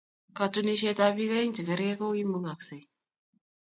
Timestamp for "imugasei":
2.23-2.83